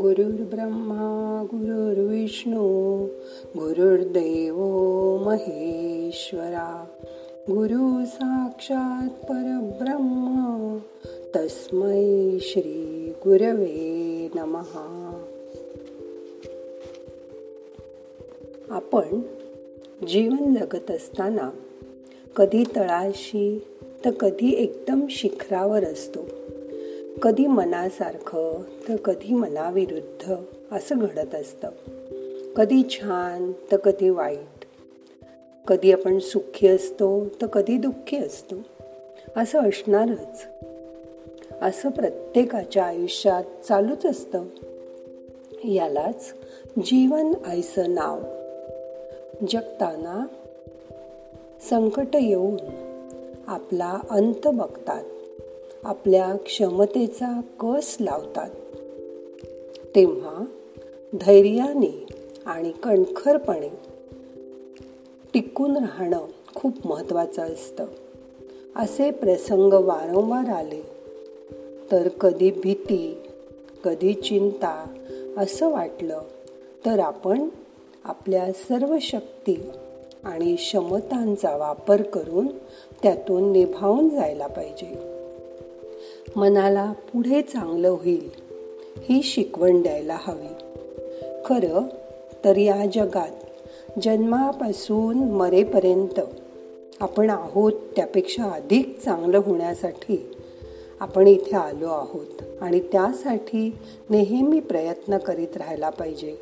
गुरुर्ब्रह्मा 0.00 1.44
गुरुर्विष्णू 1.52 3.04
गुरुर्देव 3.56 4.56
महेश्वरा 5.24 6.84
गुरु 7.50 8.04
साक्षात 8.04 9.24
परब्रह्म 9.24 10.76
तस्मै 11.36 12.38
श्री 12.40 13.12
गुरवे 13.24 14.30
नमहा 14.34 15.22
आपण 18.70 19.20
जीवन 20.06 20.54
जगत 20.54 20.90
असताना 20.90 21.50
कधी 22.36 22.64
तळाशी 22.76 23.64
तर 24.04 24.10
कधी 24.10 24.52
एकदम 24.52 25.00
शिखरावर 25.10 25.84
असतो. 25.84 26.20
कधी 27.22 27.46
मनासारखं 27.46 28.62
तर 28.88 28.96
कधी 28.96 29.34
मनाविरुद्ध 29.34 30.34
असं 30.72 30.98
घडत 30.98 31.34
असतं. 31.34 31.68
कधी 32.56 32.82
छान 32.90 33.52
तर 33.72 33.76
कधी 33.76 34.08
वाईट. 34.08 34.64
कधी 35.66 35.92
आपण 35.92 36.18
सुखी 36.18 36.68
असतो 36.68 37.24
तर 37.24 37.46
कधी 37.46 37.78
दुःखी 37.78 38.16
असतो. 38.16 38.54
असं 39.36 39.60
असणारच. 39.60 40.44
असं 41.62 41.90
प्रत्येकाच्या 41.90 42.84
आयुष्यात 42.84 43.66
चालूच 43.66 44.06
असतं. 44.06 44.44
यालाच 45.64 46.34
जीवन 46.78 47.32
आईचं 47.46 47.94
नाव. 47.94 48.20
जगताना 49.48 50.26
संकट 51.70 52.16
येऊन 52.16 52.89
आपला 53.50 53.98
अंत 54.10 54.48
बघतात. 54.54 55.04
आपल्या 55.84 56.36
क्षमतेचा 56.36 57.40
कस 57.60 57.96
लावतात. 58.00 58.50
तेव्हा 59.94 60.44
धैर्याने 61.14 62.06
आणि 62.46 62.72
कणखरपणे 62.72 63.68
टिकून 65.34 65.76
राहणं 65.76 66.26
खूप 66.54 66.86
महत्त्वाचं 66.86 67.42
असतं. 67.42 67.86
असे 68.76 69.10
प्रसंग 69.10 69.72
वारंवार 69.72 70.48
आले 70.48 70.82
तर 71.92 72.08
कधी 72.08 72.50
भीती 72.50 73.18
कधी 73.84 74.14
चिंता 74.14 74.96
असं 75.36 75.68
वाटलं 75.68 76.20
तर 76.86 76.98
आपण 76.98 77.48
आपल्या 78.04 78.52
सर्व 78.52 78.96
शक्ती 79.00 79.70
आणि 80.24 80.54
क्षमतांचा 80.54 81.56
वापर 81.56 82.02
करून 82.02 82.48
त्यातून 83.02 83.52
निभावून 83.52 84.08
जायला 84.08 84.46
पाहिजे. 84.46 85.10
मनाला 86.36 86.92
पुढे 86.92 87.42
चांगलं 87.42 87.88
होईल 87.88 88.30
ही 88.98 89.22
शिकवण 89.22 89.82
द्यायला 89.82 90.18
हवी. 90.20 90.54
खरं 91.44 91.82
तर 92.44 92.56
या 92.56 92.86
जगात 92.92 93.30
जन्मापासून 94.02 95.18
मरेपर्यंत 95.18 96.20
आपण 97.00 97.30
आहोत 97.30 97.72
त्यापेक्षा 97.96 98.44
अधिक 98.44 99.00
चांगलं 99.04 99.40
होण्यासाठी 99.46 100.36
आपण 101.00 101.26
इथे 101.26 101.56
आलो 101.56 101.88
आहोत 101.88 102.42
आणि 102.60 102.80
त्यासाठी 102.80 103.76
नेहमी 104.10 104.60
प्रयत्न 104.60 105.18
करीत 105.18 105.56
राहायला 105.56 105.90
पाहिजे 105.90 106.36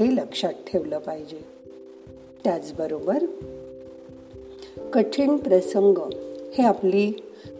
हे 0.00 0.16
लक्षात 0.16 0.52
ठेवलं 0.52 0.98
पाहिजे. 0.98 1.40
त्याचबरोबर 2.44 3.24
कठीण 4.96 5.36
प्रसंग 5.36 5.98
हे 6.58 6.62
आपली 6.62 7.12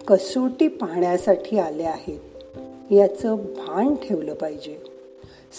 कसोटी 0.08 0.68
पाहण्यासाठी 0.68 1.58
आले 1.58 1.82
आहेत. 1.82 2.18
याचं 2.92 3.34
भान 3.34 3.94
ठेवलं 3.94 4.34
पाहिजे. 4.34 4.76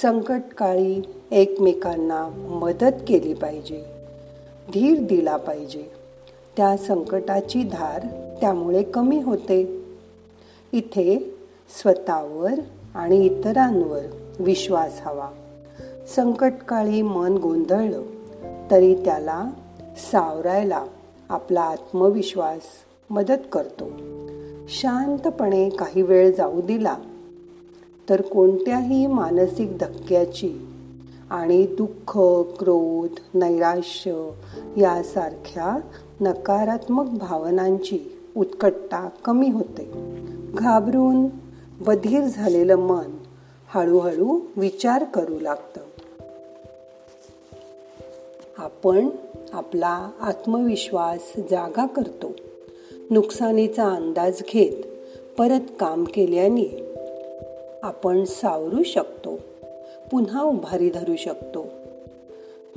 संकटकाळी 0.01 1.01
एकमेकांना 1.31 2.27
मदत 2.35 2.95
केली 3.07 3.33
पाहिजे. 3.33 3.83
धीर 4.73 4.99
दिला 4.99 5.37
पाहिजे. 5.37 5.83
त्या 6.57 6.77
संकटाची 6.77 7.63
धार 7.63 7.99
त्यामुळे 8.41 8.83
कमी 8.83 9.21
होते. 9.21 9.85
इथे 10.73 11.35
स्वतःवर 11.81 12.53
आणि 12.95 13.25
इतरांवर 13.25 14.03
विश्वास 14.39 15.01
हवा. 15.01 15.29
संकटकाळी 16.15 17.01
मन 17.01 17.37
गोंधळलं 17.37 18.03
तरी 18.71 18.95
त्याला 18.95 19.49
सावरायला 20.11 20.85
आपला 21.29 21.61
आत्मविश्वास 21.61 22.61
मदत 23.09 23.47
करतो. 23.51 23.89
शांतपणे 24.67 25.69
काही 25.69 26.01
वेळ 26.01 26.35
जाऊ 26.35 26.61
दिला 26.61 26.95
तर 28.09 28.21
कोणत्याही 28.21 29.07
मानसिक 29.07 29.77
धक्क्याची 29.77 30.67
आणि 31.29 31.67
दुःख 31.77 32.17
क्रोध 32.59 33.37
नैराश्य 33.37 34.29
यासारख्या 34.77 35.77
नकारात्मक 36.21 37.05
भावनांची 37.05 37.99
उत्कटता 38.35 39.09
कमी 39.25 39.49
होते. 39.49 39.91
घाबरून 40.53 41.27
बधीर 41.81 42.21
झालेलं 42.23 42.75
मन 42.75 43.17
हळूहळू 43.73 44.39
विचार 44.55 45.03
करू 45.03 45.39
लागतं. 45.39 45.81
आपण 48.57 49.09
आपला 49.53 50.11
आत्मविश्वास 50.21 51.33
जागा 51.37 51.85
करतो. 51.85 52.31
नुकसानीचा 53.09 53.89
अंदाज 53.89 54.41
घेत 54.41 54.83
परत 55.37 55.61
काम 55.79 56.03
केल्याने 56.03 56.93
आपण 57.83 58.23
सावरू 58.23 58.83
शकतो. 58.83 59.39
पुन्हा 60.11 60.43
उभारी 60.43 60.89
धरू 60.89 61.15
शकतो. 61.15 61.65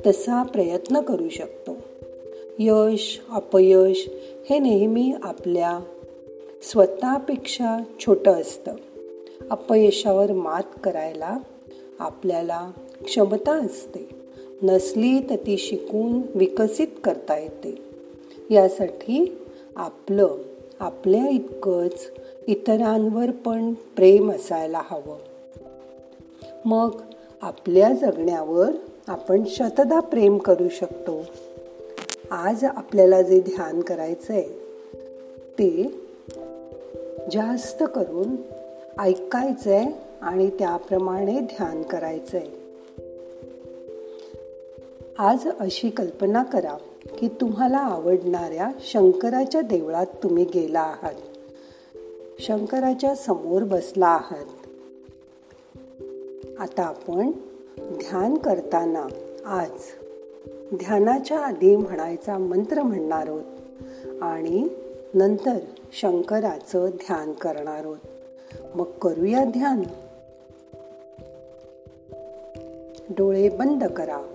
तसा 0.07 0.43
प्रयत्न 0.43 1.01
करू 1.01 1.29
शकतो. 1.29 1.77
यश 2.59 3.21
अपयश 3.29 4.09
हे 4.49 4.59
नेहमी 4.59 5.13
आपल्या 5.23 5.79
स्वतःपेक्षा 6.63 7.79
छोटं 7.99 8.31
असतं. 8.31 8.75
अपयशावर 9.51 10.31
मात 10.31 10.63
करायला 10.83 11.37
आपल्याला 11.99 12.71
क्षमता 13.05 13.51
असते. 13.51 14.20
नसली 14.63 15.19
तर 15.29 15.35
ती 15.35 15.57
शिकून 15.57 16.21
विकसित 16.35 16.87
करता 17.03 17.37
येते. 17.37 17.81
यासाठी 18.49 19.37
आपलं 19.75 20.35
आपल्या 20.79 21.29
इतकंच 21.29 22.11
इतरांवर 22.47 23.31
पण 23.31 23.73
प्रेम 23.73 24.31
असायला 24.31 24.81
हवं. 24.89 25.17
मग 26.65 26.89
आपल्या 27.41 27.93
जगण्यावर 27.93 28.69
आपण 29.07 29.43
शतदा 29.47 29.99
प्रेम 29.99 30.37
करू 30.37 30.69
शकतो. 30.69 31.21
आज 32.31 32.63
आपल्याला 32.63 33.21
जे 33.21 33.39
ध्यान 33.39 33.81
करायचं 33.81 34.33
आहे 34.33 34.47
ते 35.59 35.99
जास्त 37.31 37.83
करून 37.95 38.35
ऐकायचं 38.99 39.71
आहे 39.71 39.91
आणि 40.21 40.49
त्याप्रमाणे 40.49 41.39
ध्यान 41.39 41.81
करायचं 41.81 42.37
आहे 42.37 42.60
आज 45.21 45.47
अशी 45.59 45.89
कल्पना 45.89 46.43
करा 46.43 46.77
की 47.19 47.27
तुम्हाला 47.27 47.77
आवडणाऱ्या 47.77 48.71
शंकराच्या 48.79 49.61
देवळात 49.61 50.05
तुम्ही 50.23 50.43
गेला 50.43 50.79
आहात. 50.79 51.13
शंकराच्या 52.39 53.15
समोर 53.15 53.63
बसला 53.63 54.07
आहात. 54.07 54.45
आता 56.59 56.83
आपण 56.83 57.31
ध्यान 57.79 58.37
करताना 58.37 59.07
आज 59.45 59.71
ध्यानाच्या 60.73 61.39
आधी 61.39 61.75
म्हणायचा 61.75 62.37
मंत्र 62.37 62.81
म्हणणार 62.81 63.27
आहोत 63.27 63.43
आणि 64.21 64.67
नंतर 65.13 65.57
शंकराचं 65.91 66.89
ध्यान 66.89 67.31
करणार 67.31 67.79
आहोत. 67.79 67.97
मग 68.75 68.91
करूया 68.91 69.43
ध्यान. 69.43 69.83
डोळे 73.09 73.49
बंद 73.49 73.83
करा. 73.83 74.30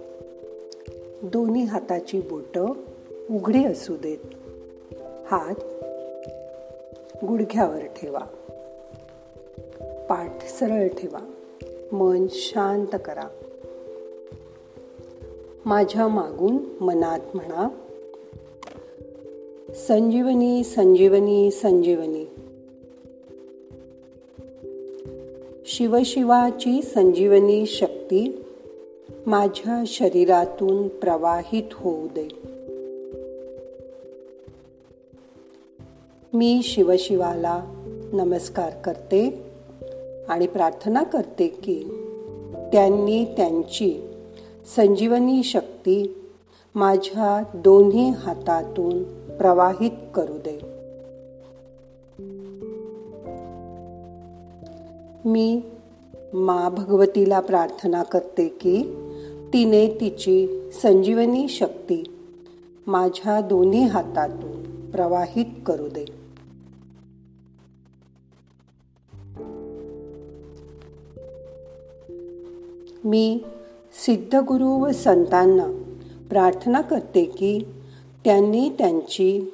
दोन्ही 1.22 1.64
हाताची 1.64 2.20
बोट 2.20 2.58
उघडी 3.30 3.64
असू 3.64 3.96
देत. 3.96 4.18
हात 5.26 5.54
गुडघ्यावर 7.24 7.80
ठेवा. 7.80 8.18
पाठ 10.08 10.46
सरळ 10.46 10.88
ठेवा. 10.88 11.32
मन 11.92 12.26
शांत 12.30 12.96
करा. 13.04 13.28
माझ्या 15.66 16.08
मागून 16.08 16.58
मनात 16.80 17.20
म्हणा 17.34 17.68
संजीवनी 19.74 20.64
संजीवनी 20.64 21.50
संजीवनी. 21.50 22.24
शिवशिवाची 25.66 26.82
संजीवनी 26.82 27.66
शक्ती 27.66 28.45
माझ्या 29.26 29.84
शरीरातून 29.87 30.88
प्रवाहित 30.88 31.62
होऊ 31.73 32.06
दे. 32.17 32.28
मी 36.34 36.61
शिवशिवाला 36.64 37.62
नमस्कार 38.12 38.70
करते 38.70 39.43
आणि 40.28 40.46
प्रार्थना 40.46 41.02
करते 41.02 41.49
की 41.49 41.84
त्यांनी 42.73 43.25
त्यांची 43.25 44.00
संजीवनी 44.76 45.43
शक्ती 45.43 46.25
माझ्या 46.75 47.43
दोन्ही 47.55 48.11
हातातून 48.11 49.02
प्रवाहित 49.37 49.90
करू 50.14 50.38
दे. 50.44 50.58
मी 55.25 55.61
मा 56.34 56.69
भगवतीला 56.69 57.40
प्रार्थना 57.40 58.02
करते 58.02 58.49
की 58.49 59.02
तिने 59.52 59.87
तिची 60.00 60.70
संजीवनी 60.82 61.48
शक्ती 61.48 62.02
माझ्या 62.87 63.40
दोन्ही 63.40 63.87
हातातून 63.87 64.90
प्रवाहित 64.90 65.44
करू 65.66 65.88
दे. 65.88 66.04
मी 73.04 73.44
सिद्धगुरु 74.06 74.84
व 74.84 74.93
संतांना 74.93 75.66
प्रार्थना 76.28 76.81
करते 76.81 77.25
की 77.25 77.58
त्यांनी 78.25 78.69
त्यांची 78.78 79.52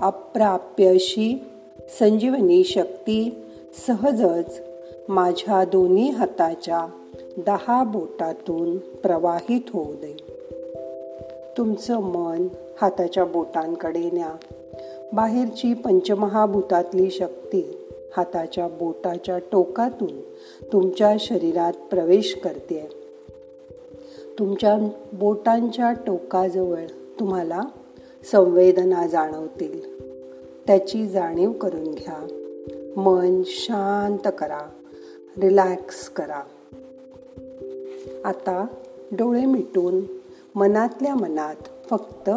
अप्राप्यशी 0.00 1.42
संजीवनी 2.00 2.64
शक्ती 2.64 3.34
सहजच 3.86 4.60
माझ्या 5.08 5.64
दोन्ही 5.64 6.10
हाताच्या 6.10 7.01
दहा 7.38 7.84
बोटातून 7.84 8.78
प्रवाहित 8.78 9.60
होऊ 9.72 9.92
दे. 9.92 10.16
तुमचं 11.58 11.98
मन 11.98 12.46
हाताच्या 12.82 13.24
बोटांकडे 13.24 14.10
न्या. 14.12 14.36
बाहेरची 15.12 15.74
पंचमहाभूतातली 15.74 17.10
शक्ती 17.10 17.88
हाताच्या 18.16 18.68
बोटाच्या 18.68 19.38
टोकातून 19.38 20.20
तुमच्या 20.72 21.16
शरीरात 21.20 21.72
प्रवेश 21.72 22.40
करते. 22.44 22.88
तुमच्या 24.38 24.88
बोटांच्या 25.12 25.92
टोकाजवळ 25.92 26.86
तुम्हाला 27.20 27.60
संवेदना 28.32 29.06
जाणवतील. 29.06 30.02
त्याची 30.66 31.08
जाणीव 31.08 31.52
करून 31.52 31.84
घ्या. 31.84 32.26
मन 32.96 33.42
शांत 33.46 34.32
करा. 34.38 34.70
रिलॅक्स 35.38 36.08
करा. 36.08 36.42
आता 38.24 38.66
डोळे 39.12 39.44
मिटून 39.44 40.00
मनातल्या 40.54 41.14
मनात 41.14 41.88
फक्त 41.90 42.30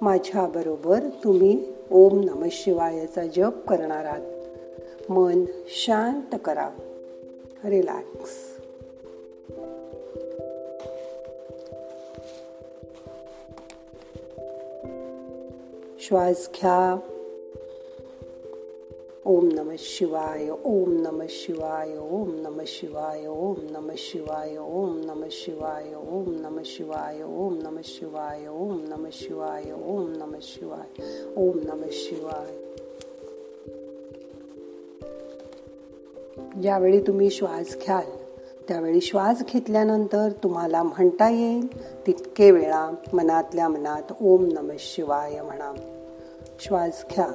माझ्याबरोबर 0.00 1.00
तुम्ही 1.24 1.72
ओम 1.90 2.20
नम 2.20 2.44
शिवायचा 2.50 3.26
जप 3.26 3.68
करणार 3.68 4.04
आहात. 4.04 5.10
मन 5.10 5.44
शांत 5.66 6.38
करा. 6.44 6.70
रिलॅक्स 7.64 8.30
श्वास 16.00 16.48
घ्या. 16.54 17.07
ओम 19.28 19.48
नम 19.52 19.74
शिवाय 19.78 20.48
ओम 20.66 20.90
नम 20.90 21.22
शिवाय 21.28 21.96
ओम 21.96 22.28
नम 22.34 22.62
शिवाय 22.66 23.26
ओम 23.26 23.56
नम 23.70 23.90
शिवाय 23.96 24.56
ओम 24.56 24.94
नम 25.04 25.24
शिवाय 25.30 25.94
ओम 25.94 26.28
नम 26.28 26.62
शिवाय 26.62 27.22
ओम 27.22 27.58
नम 27.62 27.80
शिवाय 27.84 28.46
ओम 28.46 28.78
नम 28.88 29.08
शिवाय 29.12 29.72
ओम 29.72 30.06
नम 30.16 30.38
शिवाय 30.42 31.02
ओम 31.36 31.58
नम 31.58 31.84
शिवाय 31.90 32.46
ज्यावेळी 36.62 37.00
तुम्ही 37.00 37.30
श्वास 37.30 37.76
घ्याल 37.86 38.10
त्यावेळी 38.68 39.00
श्वास 39.00 39.42
घेतल्यानंतर 39.52 40.28
तुम्हाला 40.42 40.82
म्हणता 40.82 41.28
येईल 41.30 41.66
तितके 42.06 42.50
वेळा 42.50 42.90
मनातल्या 43.12 43.68
मनात 43.68 44.12
ओम 44.20 44.48
नम 44.52 44.72
शिवाय 44.78 45.40
म्हणा 45.42 45.72
श्वास 46.60 47.04
घ्या 47.10 47.28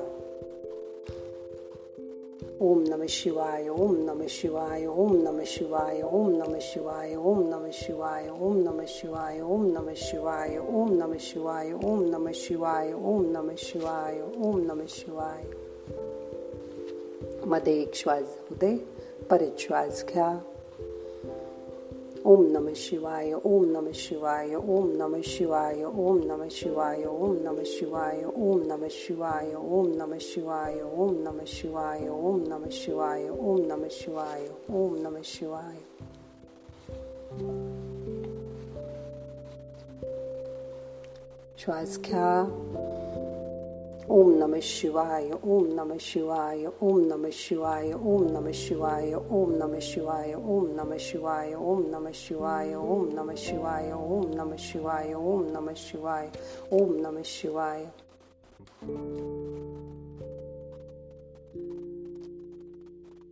ओम 2.64 2.84
नम 2.88 3.06
शिवाय 3.06 3.70
ओम 3.70 3.96
नम 3.96 4.28
शिवाय 4.28 4.86
ओम 4.86 5.16
नम 5.16 5.44
शिवाय 5.44 6.02
ओम 6.02 6.30
नम 6.30 6.58
शिवाय 6.62 7.16
ओम 7.16 7.50
नम 7.50 7.72
शिवाय 7.72 8.30
ओम 8.30 8.58
नम 8.58 8.84
शिवाय 8.84 9.40
ओम 9.40 9.66
नम 9.66 9.94
शिवाय 9.96 10.60
ओम 10.60 10.94
नम 10.94 11.14
शिवाय 11.20 11.74
ओम 11.74 12.04
नम 12.04 12.32
शिवाय 12.32 12.94
ओम 12.94 13.26
नम 13.26 13.52
शिवाय 13.58 14.22
ओम 14.22 14.60
नम 14.60 14.86
शिवायमध्ये 14.88 17.82
एक 17.82 17.96
श्वास 17.96 18.38
होते 18.50 18.78
परत 19.30 19.60
श्वास 19.60 20.06
घ्या 20.14 20.40
Om 22.26 22.54
Namah 22.54 22.72
Shivaya, 22.72 23.36
Om 23.44 23.66
Namah 23.74 23.94
Shivaya, 23.94 24.58
Om 24.58 24.96
Namah 24.98 25.22
Shivaya, 25.22 25.88
Om 25.94 26.22
Namah 26.24 26.48
Shivaya, 26.48 27.08
Om 27.12 27.36
Namah 27.44 27.66
Shivaya, 27.66 28.28
Om 28.34 28.64
Namah 28.64 28.90
Shivaya, 28.90 29.58
Om 29.60 29.88
Namah 29.98 30.22
Shivaya, 30.22 30.86
Om 30.98 31.16
Namah 31.18 31.44
Shivaya, 31.46 32.12
Om 32.12 32.46
Namah 32.48 32.72
Shivaya, 32.72 33.32
Om 33.38 33.68
Namah 33.68 33.92
Shivaya, 33.92 34.52
Om 34.70 34.94
Namah 35.04 35.24
Shivaya. 35.24 35.84
Schwarz 41.58 41.98
ओम 44.10 44.32
नम 44.32 44.60
शिवाय 44.60 45.30
ओम 45.46 45.66
नम 45.66 45.98
शिवाय 45.98 46.66
ओम 46.84 47.00
नम 47.00 47.30
शिवाय 47.30 47.92
ओम 47.94 48.24
नम 48.24 48.52
शिवाय 48.52 49.14
ओम 49.14 49.52
नम 49.52 49.80
शिवाय 49.80 50.34
ओम 50.34 50.66
नम 50.72 50.98
शिवाय 50.98 51.54
ओम 51.54 51.86
नम 51.86 52.12
शिवाय 52.12 52.74
ओम 52.74 53.06
नम 53.14 53.34
शिवाय 53.36 53.94
ओम 53.94 54.26
नम 54.36 54.56
शिवाय 54.56 55.14
ओम 55.14 55.44
नम 55.44 55.74
शिवाय 55.74 56.32
ओम 56.74 56.94
नम 56.96 57.22
शिवाय 57.26 57.86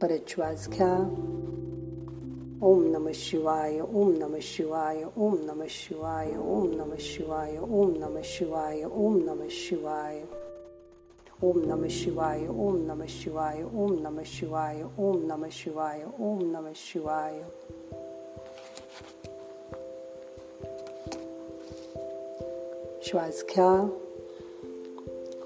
परत 0.01 0.29
श्वास 0.29 0.69
घ्या 0.69 0.94
ओम 2.63 2.83
नम 2.83 3.12
शिवाय 3.12 3.79
ओम 3.79 4.12
नम 4.12 4.38
शिवाय 4.41 5.03
ओम 5.18 5.35
नम 5.41 5.65
शिवाय 5.69 6.35
ओम 6.38 6.69
नम 6.75 6.95
शिवाय 7.00 7.57
ओम 7.57 7.94
नम 7.97 8.21
शिवाय 8.23 8.83
ओम 8.83 9.18
नम 9.18 9.47
शिवाय 9.50 10.23
ओम 11.43 11.57
नम 11.57 11.88
शिवाय 11.88 12.47
ओम 12.47 12.75
नम 12.77 13.05
शिवाय 13.05 13.61
ओम 13.63 13.94
नम 13.94 14.21
शिवाय 14.23 14.81
ओम 14.99 15.21
नम 15.23 15.47
शिवाय 15.49 16.04
ओम 16.19 16.42
नम 16.42 16.71
शिवाय 16.75 17.39
श्वास 23.04 23.44
घ्या 23.49 23.71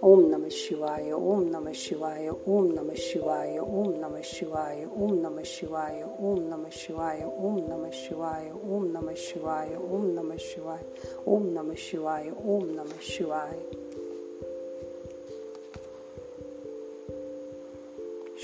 ओम 0.04 0.26
नम 0.26 0.48
शिवाय 0.52 1.12
ओम 1.12 1.44
नम 1.44 1.72
शिवाय 1.76 2.30
ओम 2.48 2.66
नम 2.72 2.92
शिवाय 2.96 3.58
ओम 3.58 3.94
नम 3.94 4.20
शिवाय 4.24 4.84
ओम 4.98 5.14
नम 5.14 5.42
शिवाय 5.44 6.04
ओम 6.20 6.40
नम 6.44 6.70
शिवाय 6.72 7.24
ओम 7.24 7.58
नम 7.60 7.90
शिवाय 7.94 8.52
ओम 8.52 8.86
नम 8.88 9.12
शिवाय 9.16 9.76
ओम 9.76 10.06
नम 10.06 10.36
शिवाय 10.40 10.86
ओम 11.28 11.48
नम 11.48 11.74
शिवाय 11.74 12.32
ओम 12.46 12.66
नम 12.66 12.98
शिवाय 13.02 13.64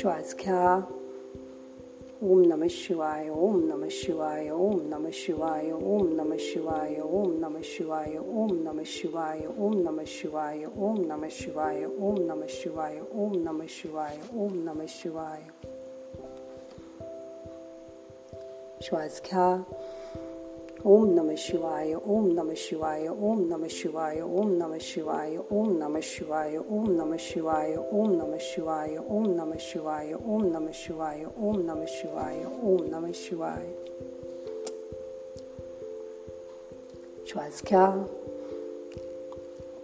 श्वास 0.02 0.36
घ्या 0.40 0.80
ओम 2.24 2.42
नम 2.42 2.66
शिवाय 2.68 3.30
ओम 3.30 3.58
नम 3.64 3.88
शिवाय 3.92 4.50
ओम 4.50 4.80
नम 4.84 5.10
शिवाय 5.14 5.72
ओम 5.72 6.08
नम 6.14 6.34
शिवाय 6.40 7.00
ओम 7.00 7.32
नम 7.40 7.58
शिवाय 7.64 8.18
ओम 8.18 8.54
नम 8.54 8.82
शिवाय 8.86 9.46
ओम 9.60 9.74
नम 9.74 10.04
शिवाय 10.06 10.66
ओम 10.66 10.98
नम 11.02 11.28
शिवाय 11.28 11.86
ओम 11.86 12.22
नम 12.22 12.46
शिवाय 12.50 13.00
ओम 13.14 13.36
नम 13.36 13.62
शिवाय 13.70 14.18
ओम 14.36 14.54
नम 14.54 14.82
शिवाय 14.88 15.42
श्वास 18.82 19.22
घ्या 19.26 19.48
ओम 20.86 21.10
नम 21.10 21.34
शिवाय 21.36 21.94
ओम 21.94 22.26
नम 22.28 22.54
शिवाय 22.54 23.08
ओम 23.08 23.42
नम 23.42 23.68
शिवाय 23.68 24.20
ओम 24.22 24.52
नम 24.52 24.78
शिवाय 24.78 25.38
ओम 25.52 25.72
नम 25.72 26.00
शिवाय 26.00 26.56
ओम 26.58 26.90
नम 26.92 27.16
शिवाय 27.18 27.76
ओम 27.76 28.12
नम 28.12 28.36
शिवाय 28.38 28.96
ओम 28.98 29.28
नम 29.28 29.56
शिवाय 29.60 30.14
ओम 30.14 30.46
नम 30.46 30.72
शिवाय 30.72 31.26
ओम 31.40 31.60
नम 31.60 31.86
शिवाय 31.86 32.44
ओम 32.64 32.84
नम 32.84 33.12
शिवाय 33.12 33.68
श्वास 37.28 37.62
घ्या 37.68 37.86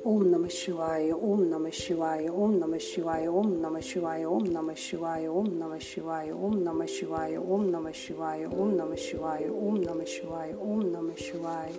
ओम 0.08 0.24
नम 0.24 0.48
शिवाय 0.48 1.12
ओम 1.12 1.42
नम 1.42 1.70
शिवाय 1.70 2.28
ओम 2.28 2.52
नम 2.52 2.78
शिवाय 2.78 3.26
ओम 3.28 3.48
नम 3.54 3.80
शिवाय 3.80 4.16
ओम 4.18 4.44
नम 4.48 4.70
शिवाय 4.78 5.28
ओम 5.28 5.48
नम 5.48 5.78
शिवाय 5.80 6.30
ओम 6.30 6.56
नम 6.58 6.86
शिवाय 6.86 7.36
ओम 7.36 7.66
नम 7.66 7.90
शिवाय 7.94 8.46
ओम 8.46 8.70
नम 8.70 8.94
शिवाय 8.96 9.48
ओम 9.50 9.78
नम 9.78 10.04
शिवाय 10.04 10.54
ओम 10.60 10.82
नम 10.86 11.12
शिवाय 11.18 11.74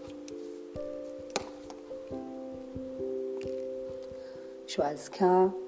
श्वास 4.69 5.11
घ्या 5.15 5.68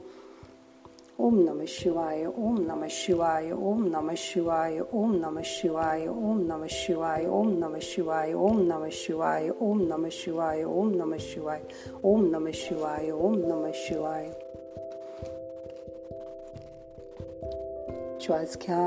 ओम 1.21 1.35
नम 1.39 1.65
शिवाय 1.65 2.25
ओम 2.25 2.59
नम 2.61 2.87
शिवाय 2.87 3.51
ओम 3.53 3.83
नम 3.87 4.11
शिवाय 4.17 4.79
ओम 4.93 5.13
नम 5.15 5.41
शिवाय 5.45 6.07
ओम 6.07 6.41
नम 6.43 6.67
शिवाय 6.67 7.27
ओम 7.27 7.51
नम 7.59 7.79
शिवाय 7.81 8.33
ओम 8.35 8.61
नम 8.61 8.89
शिवाय 8.91 9.49
ओम 9.61 9.81
नम 9.83 10.09
शिवाय 10.09 10.63
ओम 10.65 10.95
नम 10.95 11.17
शिवाय 11.17 11.63
ओम 12.05 12.25
नम 12.25 12.51
शिवाय 12.51 13.11
ओम 13.11 13.35
नम 13.39 13.71
शिवाय 13.75 14.31
श्वास 18.21 18.57
घ्या 18.63 18.83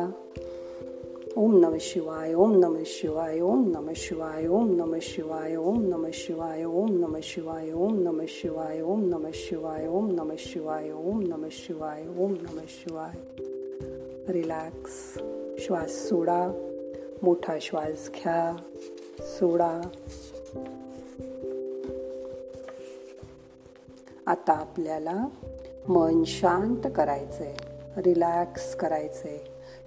ओम 1.38 1.56
नम 1.58 1.78
शिवाय 1.78 2.34
ओम 2.34 2.52
नम 2.56 2.84
शिवाय 2.84 3.40
ओम 3.42 3.62
नम 3.68 3.92
शिवाय 3.94 4.48
ओम 4.48 4.70
नम 4.72 4.98
शिवाय 5.00 5.56
ओम 5.56 5.80
नम 5.82 6.10
शिवाय 6.14 6.64
ओम 6.64 6.92
नम 6.94 7.20
शिवाय 7.24 7.72
ओम 7.72 7.96
नम 8.00 8.26
शिवाय 8.28 8.82
ओम 8.82 9.06
नम 9.06 9.30
शिवाय 9.34 9.88
ओम 9.88 10.12
नम 10.12 10.36
शिवाय 10.38 10.92
ओम 10.92 11.22
नम 11.22 11.48
शिवाय 11.52 12.04
ओम 12.18 12.34
नम 12.34 12.60
शिवाय 12.68 13.16
रिलॅक्स 14.32 15.00
श्वास 15.66 15.92
सोडा 16.10 16.40
मोठा 17.24 17.58
श्वास 17.62 18.10
घ्या 18.16 18.56
सोडा 19.20 19.72
आता 24.28 24.54
आपल्याला 24.54 25.18
मन 25.88 26.24
शांत 26.24 26.88
करायचंय 26.96 27.54
रिलॅक्स 27.98 28.76
करायचंय 28.76 29.38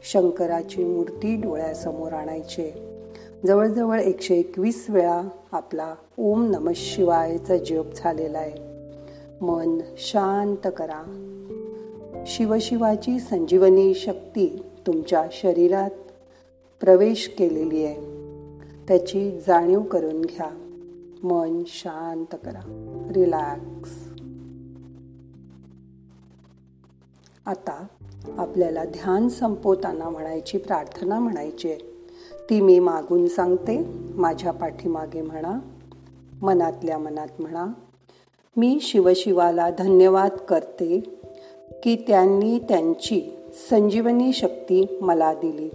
शंकराची 0.03 0.85
मूर्ती 0.85 1.37
डोळ्यासमोर 1.37 2.12
आणायचे. 2.12 2.97
जवळजवळ 3.47 4.00
एकशे 4.00 4.35
एकवीस 4.35 4.87
वेळा 4.88 5.23
आपला 5.53 5.95
ओम 6.19 6.50
नम 6.50 6.71
शिवायचा 6.75 7.57
जप 7.57 7.85
झालेला 7.97 8.38
आहे. 8.38 8.55
मन 9.41 9.79
शांत 9.97 10.71
करा. 10.76 11.23
शिवशिवाची 12.26 13.19
संजीवनी 13.19 13.95
शक्ती 13.95 14.62
तुमच्या 14.87 15.26
शरीरात 15.33 15.91
प्रवेश 16.81 17.35
केलेली 17.38 17.85
आहे. 17.85 18.17
त्याची 18.88 19.41
जाणीव 19.47 19.81
करून 19.81 20.21
घ्या. 20.21 20.50
मन 21.23 21.62
शांत 21.67 22.37
करा. 22.45 22.93
रिलॅक्स. 23.15 23.91
आता 27.47 27.87
आपल्याला 28.38 28.85
ध्यान 28.85 29.28
संपवताना 29.28 30.09
म्हणायची 30.09 30.59
प्रार्थना 30.59 31.18
म्हणायची. 31.18 31.75
ती 32.50 32.61
मी 32.61 32.78
मागून 32.78 33.28
सांगते 33.28 33.85
माझ्या 34.14 34.52
पाठीमागे 34.52 35.23
म्हणा 35.23 35.59
मनातल्या 36.42 36.99
मनात 36.99 37.28
म्हणा. 37.38 37.66
मी 38.56 38.78
शिवशिवाला 38.80 39.71
धन्यवाद 39.71 40.30
करते 40.30 41.00
की 41.83 41.97
त्यांनी 42.09 42.59
त्यांची 42.59 43.37
संजीवनी 43.71 44.33
शक्ती 44.33 44.99
मला 45.00 45.35
दिली. 45.35 45.71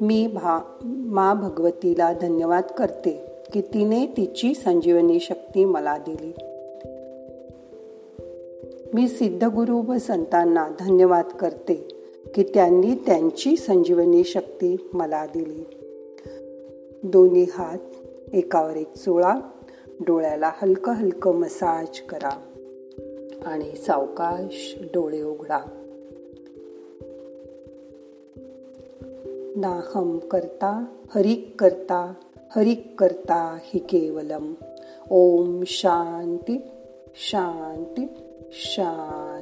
मी 0.00 0.26
भा 0.26 0.60
मा 0.84 1.34
भगवतीला 1.34 2.12
धन्यवाद 2.12 2.62
करते 2.78 3.24
की 3.52 3.60
तिने 3.60 4.06
तिची 4.06 4.54
संजीवनी 4.54 5.20
शक्ती 5.20 5.64
मला 5.64 5.98
दिली. 5.98 6.32
मी 8.94 9.08
सिद्धगुरु 9.08 9.92
व 9.92 9.98
संतांना 9.98 10.68
धन्यवाद 10.80 11.24
करते 11.24 11.74
की 12.34 12.42
त्यांनी 12.42 12.94
त्यांची 12.94 13.56
संजीवनी 13.56 14.24
शक्ती 14.24 14.90
मला 14.92 15.26
दिली. 15.26 15.64
दोन्ही 17.02 17.46
हात 17.52 17.78
एकावर 18.32 18.76
एक 18.76 18.94
चोळा 18.94 19.34
डोळ्याला 20.00 20.52
हलकं 20.62 20.92
हलकं 20.92 21.34
मसाज 21.34 22.00
करा 22.00 22.40
आणि 23.46 23.76
सावकाश 23.76 24.76
डोळे 24.94 25.22
उघडा. 25.22 25.58
नाहम 29.56 30.18
करता 30.18 30.84
हरिक 31.14 31.54
करता 31.58 32.14
हरिक 32.56 32.94
करता 32.98 33.58
हि 33.62 33.78
केवलम. 33.78 34.54
ओम 35.10 35.62
शांती 35.66 36.60
शांती. 37.14 38.06
Shut. 38.50 39.37